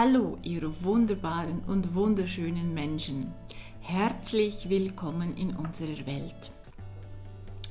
Hallo, 0.00 0.38
ihr 0.44 0.62
wunderbaren 0.84 1.60
und 1.66 1.92
wunderschönen 1.92 2.72
Menschen. 2.72 3.34
Herzlich 3.80 4.70
willkommen 4.70 5.36
in 5.36 5.56
unserer 5.56 6.06
Welt. 6.06 6.52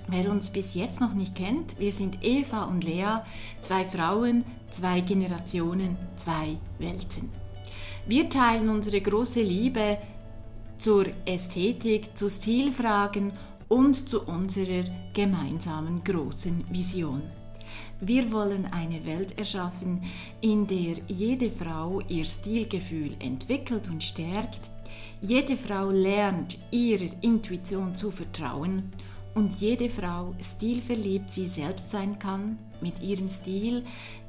Wer 0.10 0.30
uns 0.30 0.50
bis 0.50 0.74
jetzt 0.74 1.00
noch 1.00 1.14
nicht 1.14 1.36
kennt, 1.36 1.80
wir 1.80 1.90
sind 1.90 2.18
Eva 2.22 2.66
und 2.66 2.84
Lea, 2.84 3.22
zwei 3.62 3.86
Frauen, 3.86 4.44
zwei 4.72 5.00
Generationen, 5.00 5.96
zwei 6.18 6.58
Welten. 6.80 7.30
Wir 8.06 8.28
teilen 8.28 8.68
unsere 8.68 9.00
große 9.00 9.42
Liebe 9.42 9.98
zur 10.80 11.06
Ästhetik, 11.26 12.18
zu 12.18 12.30
Stilfragen 12.30 13.32
und 13.70 14.10
zu 14.10 14.24
unserer 14.24 14.84
gemeinsamen 15.14 16.04
großen 16.04 16.66
Vision. 16.72 17.22
Wir 18.00 18.32
wollen 18.32 18.66
eine 18.66 19.06
Welt 19.06 19.38
erschaffen, 19.38 20.04
in 20.42 20.68
der 20.68 20.96
jede 21.08 21.50
Frau 21.50 22.02
ihr 22.08 22.26
Stilgefühl 22.26 23.16
entwickelt 23.20 23.88
und 23.88 24.04
stärkt, 24.04 24.70
jede 25.22 25.58
Frau 25.58 25.90
lernt 25.90 26.58
ihrer 26.70 27.10
Intuition 27.22 27.96
zu 27.96 28.12
vertrauen 28.12 28.92
und 29.34 29.60
jede 29.60 29.90
Frau 29.90 30.36
stilverliebt 30.40 31.32
sie 31.32 31.48
selbst 31.48 31.90
sein 31.90 32.20
kann 32.20 32.60
mit 32.82 33.02
ihrem 33.02 33.30
Stil, 33.30 33.84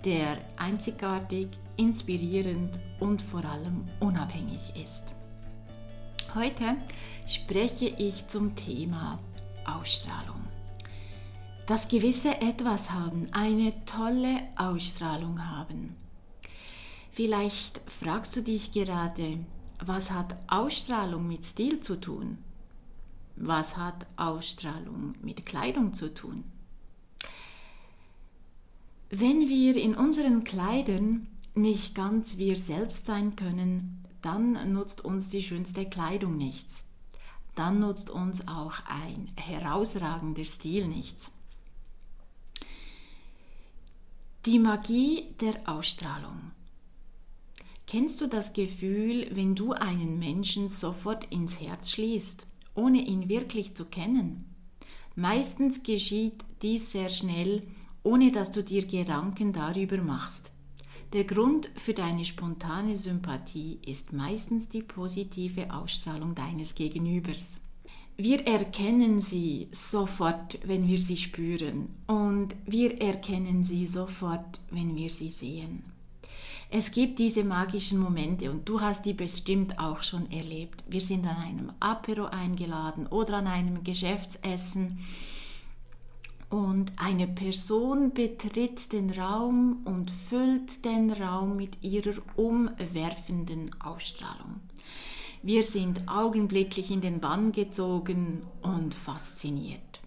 der 0.04 0.38
einzigartig, 0.56 1.48
inspirierend 1.76 2.78
und 3.00 3.22
vor 3.22 3.44
allem 3.44 3.84
unabhängig 4.00 4.60
ist. 4.82 5.04
Heute 6.34 6.76
spreche 7.26 7.86
ich 7.86 8.28
zum 8.28 8.54
Thema 8.54 9.18
Ausstrahlung 9.64 10.47
das 11.68 11.88
gewisse 11.88 12.40
Etwas 12.40 12.90
haben, 12.90 13.28
eine 13.32 13.74
tolle 13.84 14.40
Ausstrahlung 14.56 15.46
haben. 15.50 15.94
Vielleicht 17.12 17.82
fragst 17.86 18.34
du 18.36 18.42
dich 18.42 18.72
gerade, 18.72 19.38
was 19.84 20.10
hat 20.10 20.34
Ausstrahlung 20.46 21.28
mit 21.28 21.44
Stil 21.44 21.80
zu 21.80 22.00
tun? 22.00 22.38
Was 23.36 23.76
hat 23.76 24.06
Ausstrahlung 24.16 25.14
mit 25.20 25.44
Kleidung 25.44 25.92
zu 25.92 26.12
tun? 26.14 26.42
Wenn 29.10 29.50
wir 29.50 29.76
in 29.76 29.94
unseren 29.94 30.44
Kleidern 30.44 31.26
nicht 31.54 31.94
ganz 31.94 32.38
wir 32.38 32.56
selbst 32.56 33.04
sein 33.04 33.36
können, 33.36 34.06
dann 34.22 34.72
nutzt 34.72 35.04
uns 35.04 35.28
die 35.28 35.42
schönste 35.42 35.84
Kleidung 35.84 36.38
nichts. 36.38 36.82
Dann 37.56 37.78
nutzt 37.80 38.08
uns 38.08 38.48
auch 38.48 38.72
ein 38.86 39.30
herausragender 39.36 40.44
Stil 40.44 40.88
nichts. 40.88 41.30
Die 44.46 44.60
Magie 44.60 45.34
der 45.40 45.68
Ausstrahlung. 45.68 46.52
Kennst 47.88 48.20
du 48.20 48.28
das 48.28 48.52
Gefühl, 48.52 49.26
wenn 49.32 49.56
du 49.56 49.72
einen 49.72 50.20
Menschen 50.20 50.68
sofort 50.68 51.24
ins 51.32 51.60
Herz 51.60 51.90
schließt, 51.90 52.46
ohne 52.76 52.98
ihn 52.98 53.28
wirklich 53.28 53.74
zu 53.74 53.84
kennen? 53.86 54.44
Meistens 55.16 55.82
geschieht 55.82 56.44
dies 56.62 56.92
sehr 56.92 57.08
schnell, 57.08 57.64
ohne 58.04 58.30
dass 58.30 58.52
du 58.52 58.62
dir 58.62 58.86
Gedanken 58.86 59.52
darüber 59.52 59.96
machst. 59.96 60.52
Der 61.12 61.24
Grund 61.24 61.68
für 61.74 61.92
deine 61.92 62.24
spontane 62.24 62.96
Sympathie 62.96 63.80
ist 63.84 64.12
meistens 64.12 64.68
die 64.68 64.82
positive 64.82 65.74
Ausstrahlung 65.74 66.36
deines 66.36 66.76
Gegenübers. 66.76 67.58
Wir 68.20 68.48
erkennen 68.48 69.20
sie 69.20 69.68
sofort, 69.70 70.58
wenn 70.66 70.88
wir 70.88 70.98
sie 70.98 71.16
spüren 71.16 71.88
und 72.08 72.56
wir 72.66 73.00
erkennen 73.00 73.62
sie 73.62 73.86
sofort, 73.86 74.58
wenn 74.72 74.96
wir 74.96 75.08
sie 75.08 75.28
sehen. 75.28 75.84
Es 76.68 76.90
gibt 76.90 77.20
diese 77.20 77.44
magischen 77.44 78.00
Momente 78.00 78.50
und 78.50 78.68
du 78.68 78.80
hast 78.80 79.04
die 79.04 79.12
bestimmt 79.12 79.78
auch 79.78 80.02
schon 80.02 80.28
erlebt. 80.32 80.82
Wir 80.88 81.00
sind 81.00 81.28
an 81.28 81.36
einem 81.36 81.72
Apero 81.78 82.24
eingeladen 82.24 83.06
oder 83.06 83.34
an 83.34 83.46
einem 83.46 83.84
Geschäftsessen 83.84 84.98
und 86.50 86.90
eine 86.96 87.28
Person 87.28 88.14
betritt 88.14 88.92
den 88.92 89.10
Raum 89.10 89.82
und 89.84 90.10
füllt 90.10 90.84
den 90.84 91.12
Raum 91.12 91.56
mit 91.56 91.84
ihrer 91.84 92.20
umwerfenden 92.34 93.80
Ausstrahlung. 93.80 94.58
Wir 95.42 95.62
sind 95.62 96.08
augenblicklich 96.08 96.90
in 96.90 97.00
den 97.00 97.20
Bann 97.20 97.52
gezogen 97.52 98.46
und 98.62 98.94
fasziniert. 98.94 100.00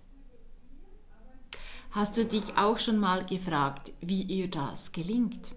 Hast 1.92 2.18
du 2.18 2.26
dich 2.26 2.58
auch 2.58 2.80
schon 2.80 2.98
mal 2.98 3.26
gefragt, 3.26 3.92
wie 4.02 4.24
ihr 4.24 4.50
das 4.50 4.92
gelingt? 4.92 5.54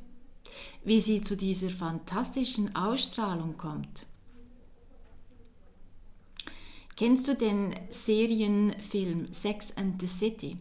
Wie 0.84 1.00
sie 1.00 1.20
zu 1.20 1.36
dieser 1.36 1.70
fantastischen 1.70 2.74
Ausstrahlung 2.76 3.56
kommt? 3.56 4.06
Kennst 6.96 7.26
du 7.26 7.34
den 7.34 7.74
Serienfilm 7.90 9.32
Sex 9.32 9.76
and 9.76 10.00
the 10.00 10.06
City? 10.06 10.56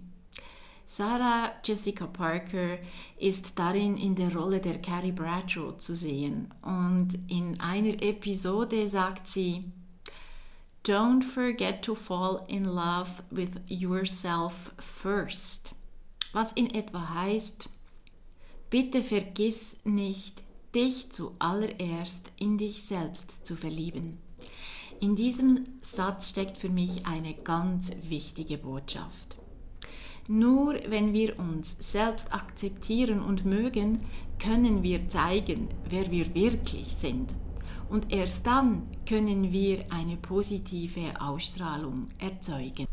Sarah 0.96 1.54
Jessica 1.64 2.06
Parker 2.06 2.78
ist 3.18 3.58
darin 3.58 3.98
in 3.98 4.14
der 4.14 4.32
Rolle 4.32 4.60
der 4.60 4.80
Carrie 4.80 5.12
Bradshaw 5.12 5.72
zu 5.76 5.96
sehen 5.96 6.54
und 6.62 7.18
in 7.28 7.60
einer 7.60 8.00
Episode 8.00 8.88
sagt 8.88 9.28
sie, 9.28 9.64
Don't 10.86 11.24
forget 11.24 11.82
to 11.82 11.96
fall 11.96 12.46
in 12.48 12.66
love 12.66 13.24
with 13.32 13.50
yourself 13.68 14.72
first. 14.78 15.72
Was 16.32 16.54
in 16.54 16.70
etwa 16.76 17.16
heißt, 17.16 17.70
bitte 18.70 19.02
vergiss 19.02 19.76
nicht, 19.84 20.44
dich 20.76 21.12
zuallererst 21.12 22.32
in 22.38 22.60
dich 22.60 22.84
selbst 22.84 23.48
zu 23.48 23.56
verlieben. 23.56 24.20
In 25.00 25.16
diesem 25.16 25.64
Satz 25.82 26.30
steckt 26.30 26.60
für 26.60 26.70
mich 26.70 27.08
eine 27.08 27.34
ganz 27.34 27.92
wichtige 28.08 28.60
Botschaft. 28.60 29.38
Nur 30.28 30.76
wenn 30.88 31.12
wir 31.12 31.38
uns 31.38 31.76
selbst 31.80 32.34
akzeptieren 32.34 33.22
und 33.22 33.46
mögen, 33.46 34.00
können 34.40 34.84
wir 34.84 35.10
zeigen, 35.10 35.68
wer 35.90 36.10
wir 36.12 36.34
wirklich 36.34 36.96
sind. 36.96 37.36
Und 37.90 38.12
erst 38.12 38.48
dann 38.48 38.88
können 39.08 39.52
wir 39.52 39.86
eine 39.92 40.18
positive 40.18 41.20
Ausstrahlung 41.20 42.08
erzeugen. 42.20 42.88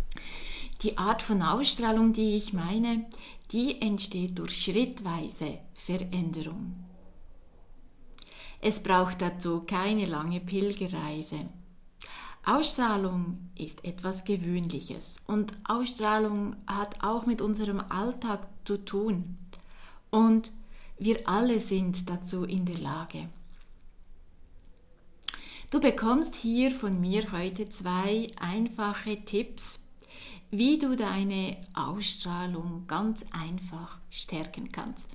Die 0.82 0.98
Art 0.98 1.22
von 1.22 1.42
Ausstrahlung, 1.42 2.12
die 2.12 2.36
ich 2.36 2.52
meine, 2.52 3.06
die 3.52 3.80
entsteht 3.80 4.38
durch 4.38 4.62
schrittweise 4.62 5.58
Veränderung. 5.74 6.74
Es 8.60 8.82
braucht 8.82 9.22
dazu 9.22 9.60
keine 9.60 10.06
lange 10.06 10.41
Pilgerreise. 10.41 11.48
Ausstrahlung 12.44 13.50
ist 13.54 13.84
etwas 13.84 14.24
Gewöhnliches 14.24 15.20
und 15.26 15.52
Ausstrahlung 15.64 16.56
hat 16.66 17.02
auch 17.02 17.26
mit 17.26 17.42
unserem 17.42 17.80
Alltag 17.80 18.48
zu 18.64 18.84
tun. 18.84 19.36
Und 20.10 20.50
wir 20.98 21.28
alle 21.28 21.58
sind 21.60 22.08
dazu 22.08 22.44
in 22.44 22.64
der 22.64 22.78
Lage. 22.78 23.28
Du 25.70 25.80
bekommst 25.80 26.34
hier 26.34 26.72
von 26.72 27.00
mir 27.00 27.30
heute 27.30 27.68
zwei 27.68 28.26
einfache 28.40 29.24
Tipps, 29.24 29.84
wie 30.50 30.78
du 30.78 30.96
deine 30.96 31.58
Ausstrahlung 31.74 32.86
ganz 32.88 33.24
einfach 33.30 33.98
stärken 34.10 34.72
kannst. 34.72 35.06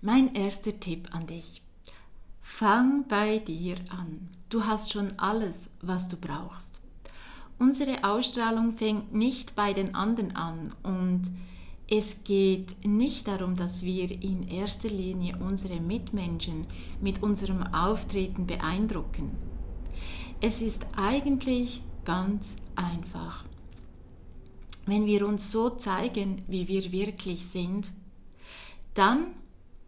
Mein 0.00 0.34
erster 0.34 0.78
Tipp 0.80 1.08
an 1.12 1.26
dich. 1.26 1.60
Fang 2.58 3.04
bei 3.06 3.38
dir 3.38 3.76
an. 3.88 4.30
Du 4.48 4.66
hast 4.66 4.92
schon 4.92 5.16
alles, 5.16 5.70
was 5.80 6.08
du 6.08 6.16
brauchst. 6.16 6.80
Unsere 7.60 8.02
Ausstrahlung 8.02 8.76
fängt 8.76 9.14
nicht 9.14 9.54
bei 9.54 9.72
den 9.72 9.94
anderen 9.94 10.34
an 10.34 10.74
und 10.82 11.22
es 11.88 12.24
geht 12.24 12.84
nicht 12.84 13.28
darum, 13.28 13.54
dass 13.54 13.84
wir 13.84 14.10
in 14.10 14.48
erster 14.48 14.88
Linie 14.88 15.36
unsere 15.38 15.78
Mitmenschen 15.78 16.66
mit 17.00 17.22
unserem 17.22 17.62
Auftreten 17.62 18.48
beeindrucken. 18.48 19.30
Es 20.40 20.60
ist 20.60 20.84
eigentlich 20.96 21.84
ganz 22.04 22.56
einfach. 22.74 23.44
Wenn 24.84 25.06
wir 25.06 25.28
uns 25.28 25.52
so 25.52 25.70
zeigen, 25.70 26.42
wie 26.48 26.66
wir 26.66 26.90
wirklich 26.90 27.46
sind, 27.46 27.92
dann 28.94 29.28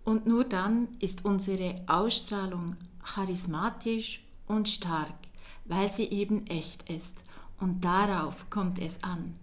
und 0.04 0.26
nur 0.26 0.44
dann 0.44 0.88
ist 0.98 1.24
unsere 1.24 1.82
Ausstrahlung 1.86 2.76
charismatisch 3.04 4.22
und 4.46 4.68
stark, 4.68 5.14
weil 5.64 5.90
sie 5.90 6.04
eben 6.04 6.46
echt 6.46 6.88
ist. 6.90 7.16
Und 7.58 7.84
darauf 7.84 8.48
kommt 8.50 8.78
es 8.78 9.02
an. 9.02 9.34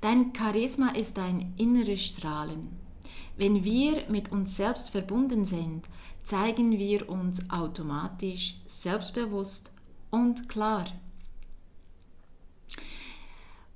Dein 0.00 0.32
Charisma 0.36 0.88
ist 0.90 1.18
ein 1.18 1.54
inneres 1.56 2.04
Strahlen. 2.04 2.76
Wenn 3.36 3.64
wir 3.64 4.04
mit 4.08 4.32
uns 4.32 4.56
selbst 4.56 4.90
verbunden 4.90 5.44
sind, 5.44 5.86
zeigen 6.24 6.78
wir 6.78 7.08
uns 7.08 7.50
automatisch 7.50 8.56
selbstbewusst 8.66 9.72
und 10.10 10.48
klar. 10.48 10.86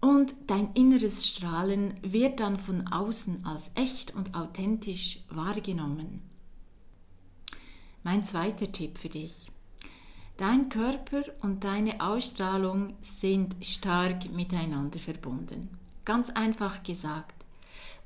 Und 0.08 0.34
dein 0.46 0.72
inneres 0.72 1.26
Strahlen 1.26 1.98
wird 2.00 2.40
dann 2.40 2.58
von 2.58 2.88
außen 2.88 3.44
als 3.44 3.70
echt 3.74 4.14
und 4.14 4.34
authentisch 4.34 5.18
wahrgenommen. 5.28 6.22
Mein 8.04 8.24
zweiter 8.24 8.72
Tipp 8.72 8.96
für 8.96 9.10
dich. 9.10 9.50
Dein 10.38 10.70
Körper 10.70 11.24
und 11.42 11.62
deine 11.62 12.00
Ausstrahlung 12.00 12.96
sind 13.02 13.54
stark 13.62 14.32
miteinander 14.32 14.98
verbunden. 14.98 15.68
Ganz 16.06 16.30
einfach 16.30 16.82
gesagt, 16.82 17.44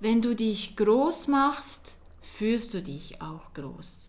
wenn 0.00 0.20
du 0.22 0.34
dich 0.34 0.74
groß 0.74 1.28
machst, 1.28 1.94
fühlst 2.20 2.74
du 2.74 2.82
dich 2.82 3.22
auch 3.22 3.54
groß. 3.54 4.08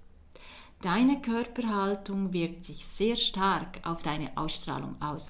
Deine 0.81 1.21
Körperhaltung 1.21 2.33
wirkt 2.33 2.65
sich 2.65 2.87
sehr 2.87 3.17
stark 3.17 3.81
auf 3.83 4.01
deine 4.01 4.35
Ausstrahlung 4.35 4.99
aus. 4.99 5.27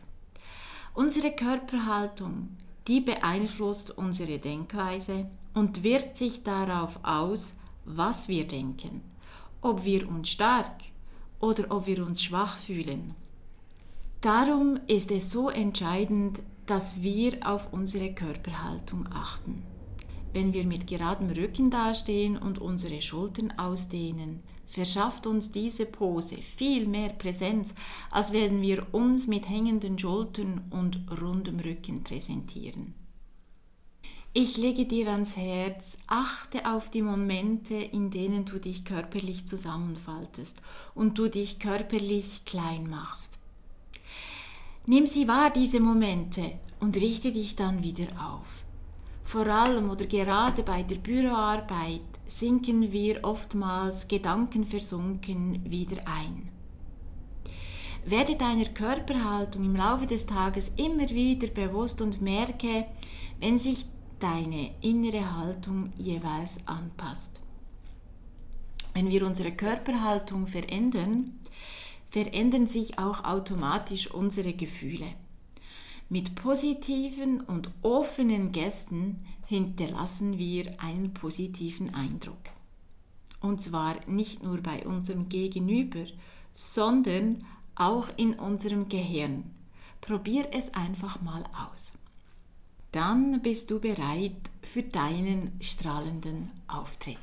Unsere 0.95 1.31
Körperhaltung, 1.31 2.49
die 2.87 3.01
beeinflusst 3.01 3.97
unsere 3.97 4.37
Denkweise 4.37 5.27
und 5.55 5.83
wirkt 5.83 6.17
sich 6.17 6.43
darauf 6.43 6.99
aus, 7.01 7.55
was 7.83 8.27
wir 8.27 8.47
denken, 8.47 9.01
ob 9.61 9.85
wir 9.85 10.07
uns 10.07 10.29
stark 10.29 10.83
oder 11.39 11.71
ob 11.71 11.87
wir 11.87 12.05
uns 12.05 12.21
schwach 12.21 12.59
fühlen. 12.59 13.15
Darum 14.21 14.79
ist 14.85 15.09
es 15.09 15.31
so 15.31 15.49
entscheidend, 15.49 16.41
dass 16.67 17.01
wir 17.01 17.39
auf 17.41 17.73
unsere 17.73 18.13
Körperhaltung 18.13 19.07
achten. 19.11 19.63
Wenn 20.33 20.51
wir 20.53 20.65
mit 20.65 20.87
geradem 20.87 21.29
Rücken 21.29 21.69
dastehen 21.69 22.37
und 22.37 22.57
unsere 22.57 23.01
Schultern 23.01 23.53
ausdehnen, 23.57 24.41
verschafft 24.65 25.27
uns 25.27 25.51
diese 25.51 25.85
Pose 25.85 26.37
viel 26.37 26.87
mehr 26.87 27.09
Präsenz, 27.09 27.75
als 28.09 28.33
wenn 28.33 28.61
wir 28.63 28.87
uns 28.91 29.27
mit 29.27 29.47
hängenden 29.47 29.99
Schultern 29.99 30.61
und 30.71 30.99
rundem 31.21 31.59
Rücken 31.59 32.03
präsentieren. 32.03 32.95
Ich 34.35 34.57
lege 34.57 34.85
dir 34.85 35.11
ans 35.11 35.37
Herz, 35.37 35.99
achte 36.07 36.67
auf 36.67 36.89
die 36.89 37.03
Momente, 37.03 37.75
in 37.75 38.09
denen 38.09 38.45
du 38.45 38.57
dich 38.57 38.83
körperlich 38.83 39.45
zusammenfaltest 39.45 40.59
und 40.95 41.19
du 41.19 41.27
dich 41.27 41.59
körperlich 41.59 42.43
klein 42.43 42.89
machst. 42.89 43.37
Nimm 44.87 45.05
sie 45.05 45.27
wahr, 45.27 45.51
diese 45.51 45.79
Momente, 45.79 46.53
und 46.79 46.97
richte 46.97 47.31
dich 47.31 47.55
dann 47.55 47.83
wieder 47.83 48.07
auf. 48.19 48.62
Vor 49.33 49.47
allem 49.47 49.89
oder 49.89 50.05
gerade 50.05 50.61
bei 50.61 50.83
der 50.83 50.97
Büroarbeit 50.97 52.01
sinken 52.27 52.91
wir 52.91 53.23
oftmals 53.23 54.07
gedankenversunken 54.07 55.71
wieder 55.71 56.07
ein. 56.07 56.51
Werde 58.05 58.35
deiner 58.35 58.65
Körperhaltung 58.65 59.63
im 59.63 59.75
Laufe 59.75 60.05
des 60.05 60.27
Tages 60.27 60.71
immer 60.77 61.09
wieder 61.09 61.47
bewusst 61.47 61.99
und 61.99 62.21
merke, 62.21 62.85
wenn 63.39 63.57
sich 63.57 63.87
deine 64.19 64.69
innere 64.81 65.35
Haltung 65.35 65.91
jeweils 65.97 66.59
anpasst. 66.67 67.41
Wenn 68.93 69.09
wir 69.09 69.25
unsere 69.25 69.51
Körperhaltung 69.51 70.45
verändern, 70.45 71.39
verändern 72.11 72.67
sich 72.67 72.99
auch 72.99 73.23
automatisch 73.23 74.11
unsere 74.11 74.53
Gefühle. 74.53 75.07
Mit 76.09 76.35
positiven 76.35 77.41
und 77.41 77.71
offenen 77.81 78.51
Gästen 78.51 79.25
hinterlassen 79.45 80.37
wir 80.37 80.79
einen 80.81 81.13
positiven 81.13 81.93
Eindruck. 81.93 82.37
Und 83.41 83.61
zwar 83.61 83.95
nicht 84.07 84.43
nur 84.43 84.57
bei 84.57 84.85
unserem 84.85 85.29
Gegenüber, 85.29 86.05
sondern 86.53 87.43
auch 87.75 88.07
in 88.17 88.35
unserem 88.35 88.89
Gehirn. 88.89 89.43
Probier 90.01 90.47
es 90.51 90.73
einfach 90.73 91.21
mal 91.21 91.43
aus 91.67 91.93
dann 92.93 93.41
bist 93.41 93.71
du 93.71 93.79
bereit 93.79 94.51
für 94.61 94.83
deinen 94.83 95.59
strahlenden 95.59 96.51
Auftritt. 96.67 97.17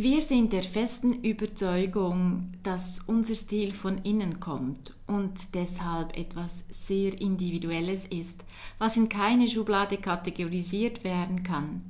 Wir 0.00 0.20
sind 0.20 0.52
der 0.52 0.62
festen 0.62 1.24
Überzeugung, 1.24 2.52
dass 2.62 3.00
unser 3.08 3.34
Stil 3.34 3.72
von 3.72 3.98
innen 4.04 4.38
kommt 4.38 4.94
und 5.08 5.56
deshalb 5.56 6.16
etwas 6.16 6.62
sehr 6.70 7.20
Individuelles 7.20 8.04
ist, 8.04 8.44
was 8.78 8.96
in 8.96 9.08
keine 9.08 9.48
Schublade 9.48 9.96
kategorisiert 9.96 11.02
werden 11.02 11.42
kann. 11.42 11.82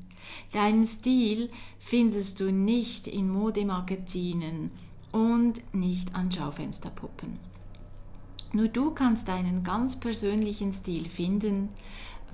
Deinen 0.52 0.86
Stil 0.86 1.50
findest 1.78 2.40
du 2.40 2.50
nicht 2.50 3.08
in 3.08 3.28
Modemagazinen 3.28 4.70
und 5.12 5.60
nicht 5.74 6.14
an 6.14 6.32
Schaufensterpuppen. 6.32 7.38
Nur 8.54 8.68
du 8.68 8.92
kannst 8.92 9.28
deinen 9.28 9.62
ganz 9.62 10.00
persönlichen 10.00 10.72
Stil 10.72 11.10
finden, 11.10 11.68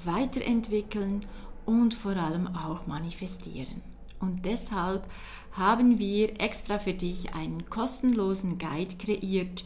weiterentwickeln 0.04 1.26
und 1.66 1.94
vor 1.94 2.14
allem 2.14 2.46
auch 2.54 2.86
manifestieren. 2.86 3.82
Und 4.20 4.46
deshalb 4.46 5.06
haben 5.54 5.98
wir 5.98 6.40
extra 6.40 6.78
für 6.78 6.94
dich 6.94 7.34
einen 7.34 7.68
kostenlosen 7.70 8.58
Guide 8.58 8.96
kreiert, 8.96 9.64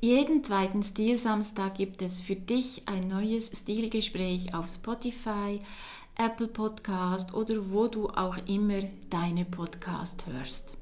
Jeden 0.00 0.44
zweiten 0.44 0.82
Stilsamstag 0.82 1.76
gibt 1.76 2.02
es 2.02 2.20
für 2.20 2.36
dich 2.36 2.82
ein 2.86 3.08
neues 3.08 3.50
Stilgespräch 3.58 4.54
auf 4.54 4.68
Spotify, 4.68 5.60
Apple 6.18 6.48
Podcast 6.48 7.34
oder 7.34 7.70
wo 7.70 7.88
du 7.88 8.08
auch 8.08 8.38
immer 8.46 8.80
deine 9.10 9.44
Podcast 9.44 10.26
hörst. 10.26 10.72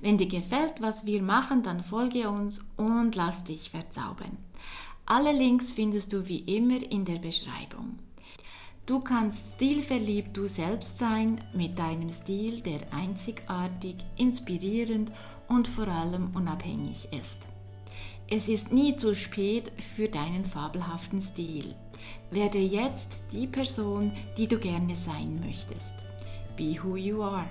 Wenn 0.00 0.18
dir 0.18 0.28
gefällt, 0.28 0.82
was 0.82 1.06
wir 1.06 1.22
machen, 1.22 1.62
dann 1.62 1.82
folge 1.82 2.28
uns 2.28 2.64
und 2.76 3.14
lass 3.14 3.44
dich 3.44 3.70
verzaubern. 3.70 4.36
Alle 5.06 5.32
Links 5.32 5.72
findest 5.72 6.12
du 6.12 6.28
wie 6.28 6.40
immer 6.40 6.82
in 6.82 7.06
der 7.06 7.18
Beschreibung. 7.18 7.98
Du 8.84 9.00
kannst 9.00 9.54
stilverliebt 9.54 10.36
du 10.36 10.46
selbst 10.46 10.98
sein 10.98 11.42
mit 11.54 11.78
deinem 11.78 12.10
Stil, 12.10 12.60
der 12.60 12.92
einzigartig, 12.92 13.96
inspirierend 14.16 15.12
und 15.48 15.66
vor 15.66 15.88
allem 15.88 16.30
unabhängig 16.34 17.08
ist. 17.10 17.40
Es 18.28 18.48
ist 18.48 18.72
nie 18.72 18.96
zu 18.96 19.14
spät 19.14 19.72
für 19.96 20.08
deinen 20.08 20.44
fabelhaften 20.44 21.22
Stil. 21.22 21.74
Werde 22.30 22.58
jetzt 22.58 23.20
die 23.32 23.46
Person, 23.46 24.12
die 24.36 24.46
du 24.46 24.58
gerne 24.58 24.96
sein 24.96 25.40
möchtest. 25.44 25.94
Be 26.56 26.76
who 26.82 26.96
you 26.96 27.22
are. 27.22 27.46